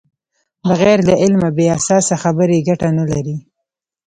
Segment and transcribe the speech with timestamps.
[0.69, 3.37] بغیر له علمه بې اساسه خبرې ګټه نلري.